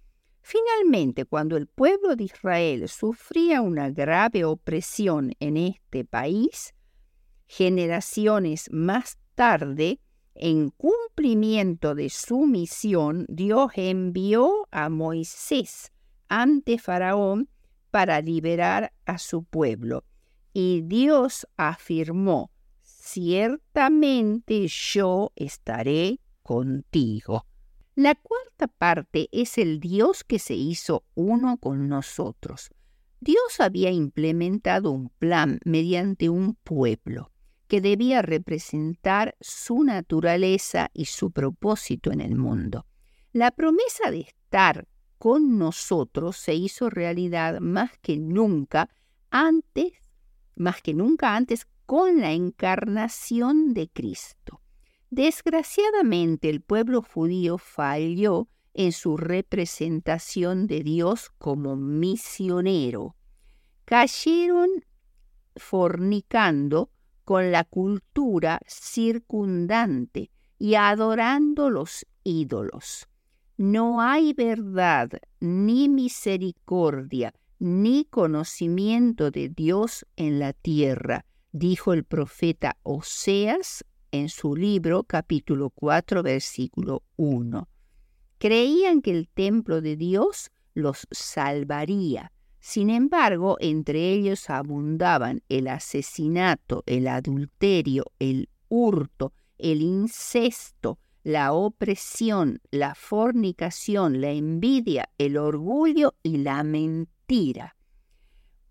Finalmente, 0.40 1.24
cuando 1.24 1.56
el 1.56 1.66
pueblo 1.66 2.14
de 2.14 2.24
Israel 2.24 2.88
sufría 2.88 3.60
una 3.60 3.90
grave 3.90 4.44
opresión 4.44 5.32
en 5.40 5.56
este 5.56 6.04
país, 6.04 6.74
generaciones 7.48 8.70
más 8.70 9.18
tarde, 9.34 9.98
en 10.40 10.70
cumplimiento 10.70 11.94
de 11.94 12.10
su 12.10 12.46
misión, 12.46 13.26
Dios 13.28 13.72
envió 13.74 14.68
a 14.70 14.88
Moisés 14.88 15.92
ante 16.28 16.78
Faraón 16.78 17.48
para 17.90 18.20
liberar 18.20 18.92
a 19.06 19.18
su 19.18 19.44
pueblo. 19.44 20.04
Y 20.52 20.82
Dios 20.82 21.46
afirmó, 21.56 22.50
ciertamente 22.82 24.66
yo 24.68 25.32
estaré 25.36 26.20
contigo. 26.42 27.46
La 27.94 28.14
cuarta 28.14 28.68
parte 28.68 29.28
es 29.32 29.58
el 29.58 29.80
Dios 29.80 30.24
que 30.24 30.38
se 30.38 30.54
hizo 30.54 31.04
uno 31.14 31.58
con 31.58 31.88
nosotros. 31.88 32.70
Dios 33.20 33.58
había 33.58 33.90
implementado 33.90 34.92
un 34.92 35.08
plan 35.18 35.58
mediante 35.64 36.28
un 36.28 36.54
pueblo 36.54 37.32
que 37.68 37.80
debía 37.80 38.22
representar 38.22 39.36
su 39.40 39.84
naturaleza 39.84 40.90
y 40.94 41.04
su 41.04 41.30
propósito 41.30 42.10
en 42.10 42.20
el 42.20 42.34
mundo. 42.34 42.86
La 43.32 43.50
promesa 43.50 44.10
de 44.10 44.20
estar 44.20 44.88
con 45.18 45.58
nosotros 45.58 46.36
se 46.36 46.54
hizo 46.54 46.90
realidad 46.90 47.60
más 47.60 47.90
que 47.98 48.16
nunca 48.16 48.88
antes, 49.30 49.92
más 50.56 50.80
que 50.80 50.94
nunca 50.94 51.36
antes 51.36 51.66
con 51.84 52.20
la 52.20 52.32
encarnación 52.32 53.74
de 53.74 53.88
Cristo. 53.88 54.62
Desgraciadamente 55.10 56.48
el 56.50 56.62
pueblo 56.62 57.02
judío 57.02 57.58
falló 57.58 58.48
en 58.74 58.92
su 58.92 59.16
representación 59.16 60.66
de 60.66 60.82
Dios 60.82 61.30
como 61.38 61.76
misionero. 61.76 63.16
Cayeron 63.84 64.68
fornicando 65.56 66.90
con 67.28 67.52
la 67.52 67.64
cultura 67.64 68.58
circundante 68.66 70.30
y 70.58 70.76
adorando 70.76 71.68
los 71.68 72.06
ídolos. 72.24 73.06
No 73.58 74.00
hay 74.00 74.32
verdad, 74.32 75.10
ni 75.38 75.90
misericordia, 75.90 77.34
ni 77.58 78.06
conocimiento 78.06 79.30
de 79.30 79.50
Dios 79.50 80.06
en 80.16 80.38
la 80.38 80.54
tierra, 80.54 81.26
dijo 81.52 81.92
el 81.92 82.04
profeta 82.04 82.78
Oseas 82.82 83.84
en 84.10 84.30
su 84.30 84.56
libro 84.56 85.04
capítulo 85.04 85.68
4 85.68 86.22
versículo 86.22 87.02
1. 87.16 87.68
Creían 88.38 89.02
que 89.02 89.10
el 89.10 89.28
templo 89.28 89.82
de 89.82 89.96
Dios 89.96 90.50
los 90.72 91.06
salvaría, 91.10 92.32
sin 92.60 92.90
embargo, 92.90 93.56
entre 93.60 94.12
ellos 94.12 94.50
abundaban 94.50 95.42
el 95.48 95.68
asesinato, 95.68 96.82
el 96.86 97.06
adulterio, 97.06 98.04
el 98.18 98.48
hurto, 98.68 99.32
el 99.58 99.82
incesto, 99.82 100.98
la 101.22 101.52
opresión, 101.52 102.60
la 102.70 102.94
fornicación, 102.94 104.20
la 104.20 104.30
envidia, 104.30 105.08
el 105.18 105.36
orgullo 105.36 106.14
y 106.22 106.38
la 106.38 106.62
mentira. 106.62 107.76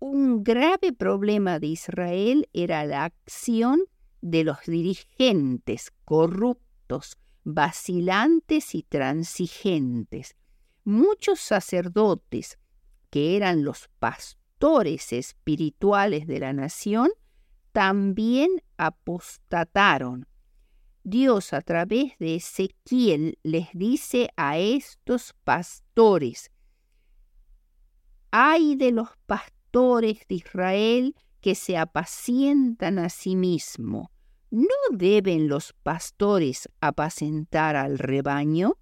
Un 0.00 0.44
grave 0.44 0.92
problema 0.92 1.58
de 1.58 1.68
Israel 1.68 2.48
era 2.52 2.84
la 2.84 3.04
acción 3.04 3.82
de 4.20 4.44
los 4.44 4.58
dirigentes 4.66 5.92
corruptos, 6.04 7.16
vacilantes 7.44 8.74
y 8.74 8.82
transigentes. 8.82 10.36
Muchos 10.84 11.40
sacerdotes, 11.40 12.58
que 13.10 13.36
eran 13.36 13.64
los 13.64 13.88
pastores 13.98 15.12
espirituales 15.12 16.26
de 16.26 16.40
la 16.40 16.52
nación, 16.52 17.10
también 17.72 18.62
apostataron. 18.76 20.26
Dios 21.04 21.52
a 21.52 21.62
través 21.62 22.18
de 22.18 22.36
Ezequiel 22.36 23.38
les 23.42 23.68
dice 23.72 24.30
a 24.36 24.58
estos 24.58 25.34
pastores, 25.44 26.50
ay 28.30 28.76
de 28.76 28.92
los 28.92 29.08
pastores 29.26 30.20
de 30.28 30.34
Israel 30.34 31.14
que 31.40 31.54
se 31.54 31.78
apacientan 31.78 32.98
a 32.98 33.08
sí 33.08 33.36
mismo. 33.36 34.10
¿No 34.50 34.74
deben 34.90 35.48
los 35.48 35.72
pastores 35.82 36.68
apacentar 36.80 37.76
al 37.76 37.98
rebaño? 37.98 38.78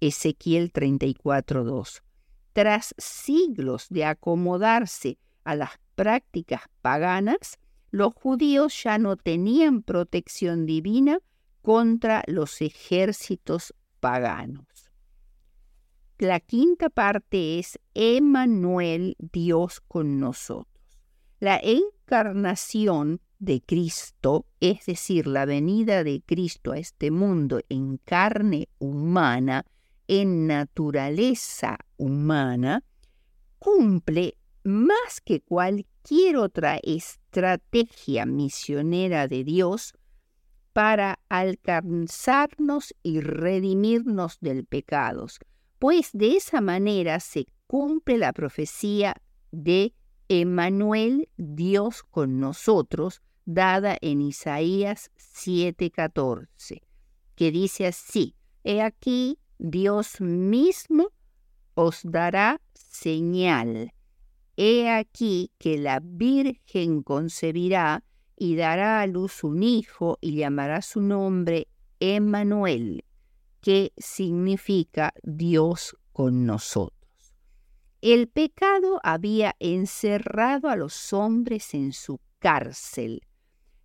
Ezequiel 0.00 0.72
34.2 0.72 2.05
tras 2.56 2.94
siglos 2.96 3.86
de 3.90 4.06
acomodarse 4.06 5.18
a 5.44 5.54
las 5.54 5.72
prácticas 5.94 6.62
paganas, 6.80 7.58
los 7.90 8.14
judíos 8.14 8.82
ya 8.82 8.96
no 8.96 9.18
tenían 9.18 9.82
protección 9.82 10.64
divina 10.64 11.18
contra 11.60 12.24
los 12.26 12.62
ejércitos 12.62 13.74
paganos. 14.00 14.90
La 16.16 16.40
quinta 16.40 16.88
parte 16.88 17.58
es 17.58 17.78
Emanuel, 17.92 19.16
Dios 19.18 19.82
con 19.86 20.18
nosotros. 20.18 20.82
La 21.40 21.60
encarnación 21.62 23.20
de 23.38 23.60
Cristo, 23.60 24.46
es 24.60 24.86
decir, 24.86 25.26
la 25.26 25.44
venida 25.44 26.04
de 26.04 26.22
Cristo 26.24 26.72
a 26.72 26.78
este 26.78 27.10
mundo 27.10 27.60
en 27.68 27.98
carne 27.98 28.70
humana, 28.78 29.66
en 30.08 30.46
naturaleza 30.46 31.78
humana 31.96 32.84
cumple 33.58 34.36
más 34.64 35.20
que 35.24 35.40
cualquier 35.40 36.36
otra 36.36 36.78
estrategia 36.82 38.26
misionera 38.26 39.28
de 39.28 39.44
Dios 39.44 39.94
para 40.72 41.18
alcanzarnos 41.28 42.94
y 43.02 43.20
redimirnos 43.20 44.38
del 44.40 44.66
pecado, 44.66 45.26
pues 45.78 46.10
de 46.12 46.36
esa 46.36 46.60
manera 46.60 47.20
se 47.20 47.46
cumple 47.66 48.18
la 48.18 48.32
profecía 48.32 49.14
de 49.52 49.94
Emmanuel, 50.28 51.28
Dios 51.36 52.02
con 52.02 52.40
nosotros, 52.40 53.22
dada 53.44 53.96
en 54.00 54.20
Isaías 54.20 55.10
7:14, 55.16 56.82
que 57.36 57.50
dice 57.50 57.86
así, 57.86 58.34
He 58.64 58.82
aquí 58.82 59.38
Dios 59.58 60.20
mismo 60.20 61.08
os 61.74 62.00
dará 62.04 62.60
señal. 62.74 63.92
He 64.56 64.88
aquí 64.90 65.50
que 65.58 65.78
la 65.78 66.00
Virgen 66.02 67.02
concebirá 67.02 68.04
y 68.36 68.56
dará 68.56 69.00
a 69.00 69.06
luz 69.06 69.44
un 69.44 69.62
hijo 69.62 70.18
y 70.20 70.36
llamará 70.36 70.82
su 70.82 71.00
nombre 71.00 71.68
Emmanuel, 72.00 73.04
que 73.60 73.92
significa 73.96 75.12
Dios 75.22 75.96
con 76.12 76.46
nosotros. 76.46 77.34
El 78.00 78.28
pecado 78.28 79.00
había 79.02 79.56
encerrado 79.58 80.68
a 80.68 80.76
los 80.76 81.12
hombres 81.12 81.74
en 81.74 81.92
su 81.92 82.20
cárcel. 82.38 83.22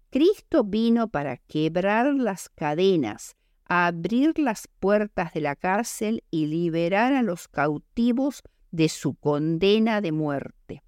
Cristo 0.09 0.63
vino 0.63 1.07
para 1.07 1.37
quebrar 1.37 2.13
las 2.13 2.49
cadenas, 2.49 3.35
abrir 3.73 4.37
las 4.37 4.67
puertas 4.67 5.33
de 5.33 5.39
la 5.39 5.55
cárcel 5.55 6.25
y 6.29 6.47
liberar 6.47 7.13
a 7.13 7.21
los 7.21 7.47
cautivos 7.47 8.43
de 8.69 8.89
su 8.89 9.15
condena 9.15 10.01
de 10.01 10.11
muerte. 10.11 10.83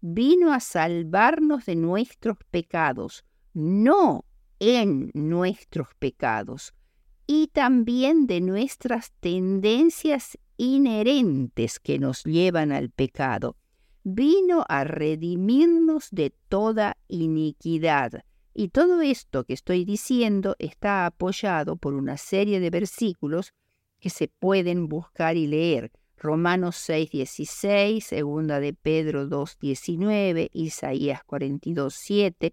Vino 0.00 0.54
a 0.54 0.60
salvarnos 0.60 1.66
de 1.66 1.76
nuestros 1.76 2.38
pecados, 2.50 3.26
no 3.52 4.24
en 4.60 5.10
nuestros 5.12 5.88
pecados, 5.98 6.72
y 7.26 7.48
también 7.48 8.26
de 8.26 8.40
nuestras 8.40 9.12
tendencias 9.20 10.38
inherentes 10.56 11.80
que 11.80 11.98
nos 11.98 12.24
llevan 12.24 12.72
al 12.72 12.88
pecado. 12.88 13.58
Vino 14.04 14.64
a 14.70 14.84
redimirnos 14.84 16.08
de 16.10 16.30
toda 16.48 16.96
iniquidad 17.08 18.24
y 18.54 18.68
todo 18.68 19.00
esto 19.00 19.44
que 19.44 19.54
estoy 19.54 19.84
diciendo 19.84 20.56
está 20.58 21.06
apoyado 21.06 21.76
por 21.76 21.94
una 21.94 22.16
serie 22.16 22.60
de 22.60 22.70
versículos 22.70 23.54
que 23.98 24.10
se 24.10 24.28
pueden 24.28 24.88
buscar 24.88 25.36
y 25.36 25.46
leer. 25.46 25.92
Romanos 26.16 26.76
6.16, 26.88 28.00
segunda 28.00 28.60
de 28.60 28.74
Pedro 28.74 29.28
2.19, 29.28 30.50
Isaías 30.52 31.20
42.7, 31.26 32.52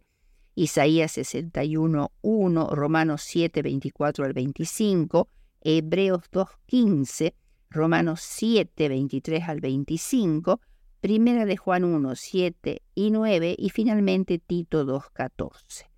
Isaías 0.55 1.17
61.1, 1.17 2.69
Romanos 2.71 3.21
7.24 3.21 4.25
al 4.25 4.33
25, 4.33 5.29
Hebreos 5.62 6.23
2.15, 6.31 7.33
Romanos 7.69 8.21
7.23 8.21 9.47
al 9.47 9.62
25, 9.62 10.62
Primera 11.01 11.45
de 11.45 11.55
Juan 11.55 11.85
1, 11.85 12.15
7 12.15 12.81
y 12.93 13.12
9 13.12 13.55
y 13.57 13.69
finalmente 13.69 14.38
Tito 14.39 14.83
2, 14.83 15.12
14. 15.12 15.88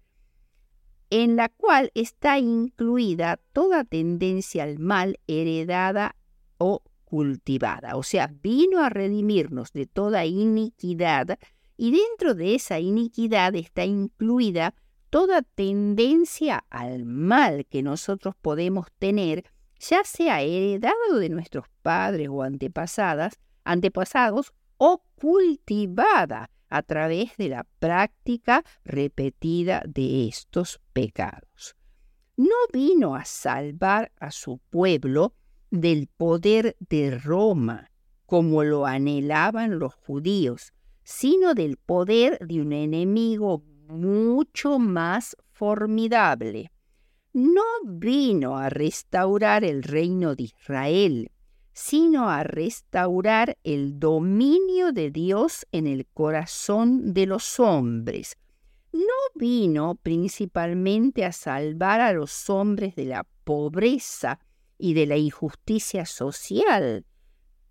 En 1.11 1.35
la 1.35 1.49
cual 1.49 1.91
está 1.93 2.39
incluida 2.39 3.37
toda 3.51 3.83
tendencia 3.83 4.63
al 4.63 4.79
mal 4.79 5.19
heredada 5.27 6.15
o 6.57 6.81
cultivada. 7.03 7.97
O 7.97 8.03
sea, 8.03 8.33
vino 8.41 8.79
a 8.79 8.89
redimirnos 8.89 9.73
de 9.73 9.85
toda 9.85 10.25
iniquidad 10.25 11.37
y 11.75 11.91
dentro 11.91 12.33
de 12.33 12.55
esa 12.55 12.79
iniquidad 12.79 13.55
está 13.55 13.83
incluida 13.83 14.73
toda 15.09 15.41
tendencia 15.41 16.63
al 16.69 17.03
mal 17.03 17.65
que 17.65 17.83
nosotros 17.83 18.33
podemos 18.41 18.87
tener, 18.97 19.43
ya 19.79 20.05
sea 20.05 20.41
heredado 20.41 21.19
de 21.19 21.27
nuestros 21.27 21.65
padres 21.81 22.29
o 22.31 22.41
antepasadas, 22.41 23.37
antepasados 23.65 24.53
o 24.77 25.03
cultivada 25.15 26.49
a 26.71 26.81
través 26.81 27.37
de 27.37 27.49
la 27.49 27.67
práctica 27.79 28.63
repetida 28.83 29.83
de 29.85 30.27
estos 30.27 30.81
pecados. 30.93 31.75
No 32.37 32.55
vino 32.73 33.13
a 33.13 33.25
salvar 33.25 34.11
a 34.19 34.31
su 34.31 34.59
pueblo 34.69 35.35
del 35.69 36.07
poder 36.07 36.75
de 36.79 37.19
Roma, 37.19 37.91
como 38.25 38.63
lo 38.63 38.85
anhelaban 38.85 39.77
los 39.77 39.93
judíos, 39.93 40.73
sino 41.03 41.53
del 41.53 41.77
poder 41.77 42.39
de 42.39 42.61
un 42.61 42.71
enemigo 42.71 43.63
mucho 43.87 44.79
más 44.79 45.35
formidable. 45.51 46.71
No 47.33 47.63
vino 47.85 48.57
a 48.57 48.69
restaurar 48.69 49.63
el 49.63 49.83
reino 49.83 50.35
de 50.35 50.43
Israel, 50.43 51.31
sino 51.73 52.29
a 52.29 52.43
restaurar 52.43 53.57
el 53.63 53.99
dominio 53.99 54.91
de 54.91 55.11
Dios 55.11 55.65
en 55.71 55.87
el 55.87 56.05
corazón 56.07 57.13
de 57.13 57.25
los 57.25 57.59
hombres. 57.59 58.37
No 58.91 59.01
vino 59.35 59.95
principalmente 59.95 61.23
a 61.23 61.31
salvar 61.31 62.01
a 62.01 62.13
los 62.13 62.49
hombres 62.49 62.95
de 62.95 63.05
la 63.05 63.25
pobreza 63.43 64.39
y 64.77 64.93
de 64.93 65.05
la 65.05 65.17
injusticia 65.17 66.05
social, 66.05 67.05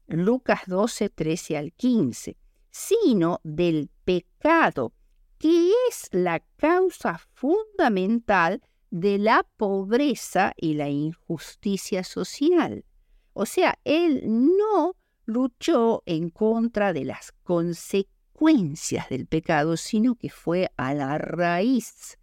Lucas 0.06 0.62
12, 0.66 1.10
13 1.10 1.56
al 1.56 1.72
15, 1.72 2.36
sino 2.70 3.40
del 3.44 3.90
pecado, 4.04 4.92
que 5.38 5.70
es 5.88 6.08
la 6.12 6.40
causa 6.56 7.20
fundamental 7.32 8.62
de 8.90 9.18
la 9.18 9.46
pobreza 9.56 10.52
y 10.56 10.74
la 10.74 10.88
injusticia 10.88 12.02
social. 12.02 12.84
O 13.32 13.46
sea, 13.46 13.78
él 13.84 14.22
no 14.24 14.96
luchó 15.24 16.02
en 16.06 16.30
contra 16.30 16.92
de 16.92 17.04
las 17.04 17.32
consecuencias 17.42 19.08
del 19.08 19.26
pecado, 19.26 19.76
sino 19.76 20.14
que 20.16 20.30
fue 20.30 20.70
a 20.76 20.94
la 20.94 21.18
raíz, 21.18 22.18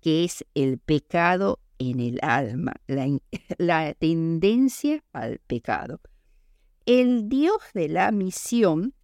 que 0.00 0.24
es 0.24 0.44
el 0.54 0.78
pecado 0.78 1.60
en 1.78 2.00
el 2.00 2.18
alma, 2.22 2.74
la, 2.86 3.94
tendencia 3.98 5.02
al 5.12 5.38
pecado. 5.40 6.00
El 6.86 7.28
Dios 7.28 7.58
de 7.74 7.88
la 7.88 8.12
misión 8.12 8.94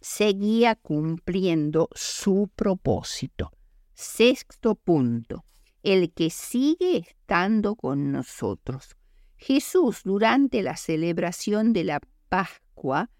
seguía 0.00 0.74
cumpliendo 0.74 1.88
su 1.94 2.50
propósito. 2.54 3.52
Sexto 3.94 4.74
punto, 4.74 5.44
el 5.82 6.12
que 6.12 6.30
sigue 6.30 6.98
estando 6.98 7.76
con 7.76 8.10
nosotros. 8.10 8.96
Jesús 9.36 10.02
durante 10.04 10.62
la 10.62 10.76
celebración 10.76 11.72
de 11.72 11.84
la 11.84 12.00
Pascua 12.28 13.10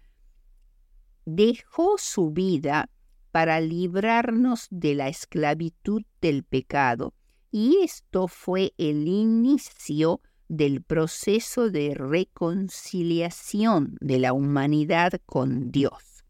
dejó 1.25 1.97
su 1.97 2.31
vida 2.31 2.89
para 3.31 3.59
librarnos 3.59 4.67
de 4.69 4.95
la 4.95 5.09
esclavitud 5.09 6.03
del 6.21 6.43
pecado 6.43 7.13
y 7.51 7.79
esto 7.83 8.27
fue 8.27 8.73
el 8.77 9.07
inicio 9.07 10.21
del 10.47 10.83
proceso 10.83 11.69
de 11.69 11.93
reconciliación 11.95 13.97
de 14.01 14.19
la 14.19 14.33
humanidad 14.33 15.13
con 15.25 15.71
Dios. 15.71 16.23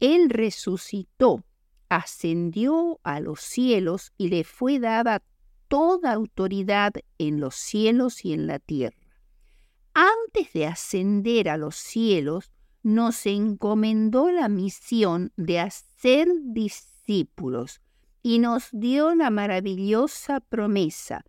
Él 0.00 0.30
resucitó, 0.30 1.44
ascendió 1.88 3.00
a 3.04 3.20
los 3.20 3.40
cielos 3.40 4.12
y 4.16 4.28
le 4.28 4.44
fue 4.44 4.78
dada 4.78 5.22
toda 5.68 6.12
autoridad 6.12 6.92
en 7.18 7.40
los 7.40 7.54
cielos 7.54 8.24
y 8.24 8.32
en 8.32 8.46
la 8.46 8.58
tierra 8.58 9.04
antes 9.94 10.52
de 10.52 10.66
ascender 10.66 11.48
a 11.48 11.56
los 11.56 11.76
cielos, 11.76 12.50
nos 12.82 13.24
encomendó 13.26 14.30
la 14.30 14.48
misión 14.48 15.32
de 15.36 15.60
hacer 15.60 16.28
discípulos 16.42 17.80
y 18.22 18.40
nos 18.40 18.68
dio 18.72 19.14
la 19.14 19.30
maravillosa 19.30 20.40
promesa, 20.40 21.24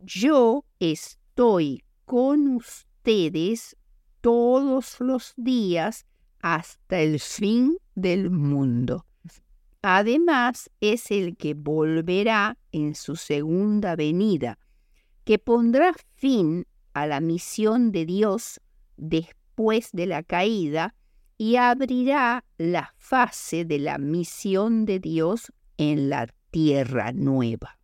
yo 0.00 0.64
estoy 0.80 1.84
con 2.04 2.48
ustedes 2.56 3.76
todos 4.20 5.00
los 5.00 5.32
días 5.36 6.06
hasta 6.40 7.00
el 7.00 7.20
fin 7.20 7.78
del 7.94 8.30
mundo. 8.30 9.06
Además, 9.82 10.70
es 10.80 11.10
el 11.10 11.36
que 11.36 11.54
volverá 11.54 12.58
en 12.72 12.94
su 12.94 13.16
segunda 13.16 13.96
venida, 13.96 14.58
que 15.24 15.38
pondrá 15.38 15.94
fin 16.14 16.66
a 16.92 17.06
la 17.06 17.20
misión 17.20 17.92
de 17.92 18.06
Dios 18.06 18.60
después 18.96 19.90
de 19.92 20.06
la 20.06 20.22
caída 20.22 20.94
y 21.38 21.56
abrirá 21.56 22.44
la 22.58 22.94
fase 22.96 23.64
de 23.64 23.78
la 23.78 23.98
misión 23.98 24.86
de 24.86 24.98
Dios 24.98 25.52
en 25.76 26.08
la 26.08 26.26
tierra 26.50 27.12
nueva. 27.12 27.78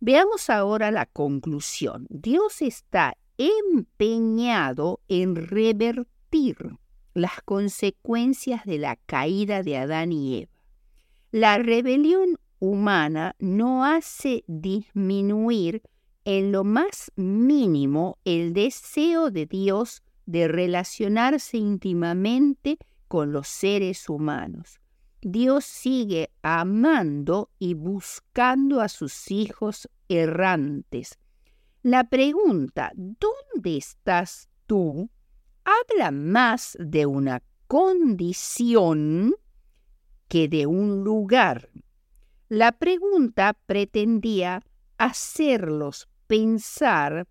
Veamos 0.00 0.50
ahora 0.50 0.90
la 0.90 1.06
conclusión. 1.06 2.06
Dios 2.10 2.62
está 2.62 3.16
empeñado 3.38 5.00
en 5.08 5.36
revertir 5.36 6.56
las 7.14 7.42
consecuencias 7.42 8.64
de 8.64 8.78
la 8.78 8.96
caída 8.96 9.62
de 9.62 9.76
Adán 9.76 10.12
y 10.12 10.42
Eva. 10.42 10.52
La 11.32 11.58
rebelión 11.58 12.38
humana 12.58 13.34
no 13.38 13.84
hace 13.84 14.44
disminuir 14.46 15.82
en 16.24 16.52
lo 16.52 16.64
más 16.64 17.10
mínimo 17.16 18.18
el 18.24 18.52
deseo 18.52 19.30
de 19.30 19.46
Dios 19.46 20.02
de 20.26 20.48
relacionarse 20.48 21.56
íntimamente 21.56 22.78
con 23.08 23.32
los 23.32 23.48
seres 23.48 24.08
humanos. 24.08 24.80
Dios 25.22 25.64
sigue 25.64 26.30
amando 26.42 27.50
y 27.58 27.74
buscando 27.74 28.80
a 28.80 28.88
sus 28.88 29.30
hijos 29.30 29.88
errantes. 30.08 31.18
La 31.82 32.04
pregunta, 32.04 32.92
¿dónde 32.94 33.76
estás 33.76 34.48
tú? 34.66 35.10
Habla 35.70 36.10
más 36.10 36.76
de 36.80 37.06
una 37.06 37.42
condición 37.66 39.34
que 40.28 40.48
de 40.48 40.66
un 40.66 41.04
lugar. 41.04 41.70
La 42.48 42.72
pregunta 42.72 43.56
pretendía 43.66 44.62
hacerlos 44.98 46.08
pensar 46.26 47.28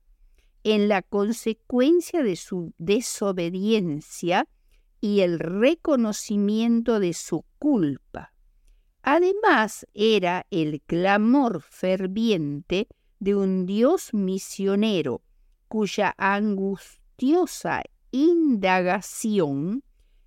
en 0.63 0.87
la 0.87 1.01
consecuencia 1.01 2.23
de 2.23 2.35
su 2.35 2.73
desobediencia 2.77 4.47
y 5.01 5.21
el 5.21 5.39
reconocimiento 5.39 6.99
de 6.99 7.13
su 7.13 7.45
culpa. 7.57 8.33
Además, 9.01 9.87
era 9.93 10.45
el 10.51 10.81
clamor 10.81 11.61
ferviente 11.61 12.87
de 13.19 13.35
un 13.35 13.65
Dios 13.65 14.13
misionero 14.13 15.21
cuya 15.67 16.13
angustiosa 16.17 17.81
indagación 18.11 19.83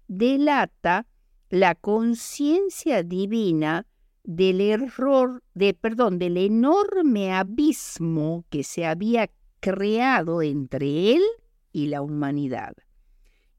delata 0.08 1.06
la 1.48 1.74
conciencia 1.74 3.02
divina 3.02 3.86
del 4.24 4.60
error, 4.60 5.42
de, 5.54 5.74
perdón, 5.74 6.18
del 6.18 6.36
enorme 6.36 7.32
abismo 7.32 8.44
que 8.50 8.62
se 8.62 8.86
había 8.86 9.30
creado 9.60 10.42
entre 10.42 11.12
él 11.12 11.22
y 11.72 11.86
la 11.86 12.02
humanidad. 12.02 12.74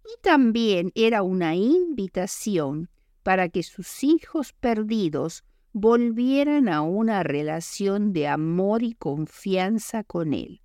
Y 0.03 0.21
también 0.21 0.91
era 0.95 1.23
una 1.23 1.55
invitación 1.55 2.89
para 3.23 3.49
que 3.49 3.63
sus 3.63 4.03
hijos 4.03 4.53
perdidos 4.53 5.43
volvieran 5.71 6.69
a 6.69 6.81
una 6.81 7.23
relación 7.23 8.13
de 8.13 8.27
amor 8.27 8.83
y 8.83 8.93
confianza 8.93 10.03
con 10.03 10.33
él. 10.33 10.61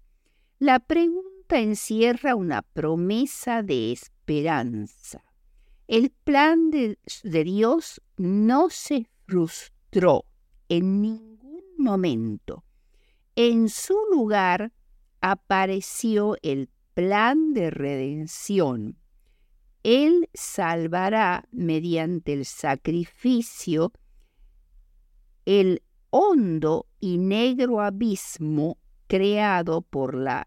La 0.59 0.81
pregunta 0.81 1.28
encierra 1.57 2.35
una 2.35 2.63
promesa 2.63 3.63
de 3.63 3.93
esperanza. 3.93 5.25
El 5.87 6.11
plan 6.11 6.71
de, 6.71 6.99
Dios 7.23 8.03
no 8.19 8.69
se 8.69 9.07
frustró 9.27 10.27
en 10.69 11.01
ningún 11.01 11.65
momento. 11.79 12.65
En 13.37 13.71
su 13.71 13.97
lugar 14.13 14.73
apareció 15.21 16.37
el 16.43 16.69
plan 16.93 17.55
de 17.55 17.71
redención. 17.71 18.99
Él 19.83 20.29
salvará 20.35 21.49
mediante 21.53 22.35
el 22.35 22.45
sacrificio 22.45 23.93
el 25.47 25.83
hondo 26.11 26.87
y 27.01 27.17
negro 27.17 27.81
abismo 27.81 28.77
creado 29.07 29.81
por 29.81 30.15
la 30.15 30.47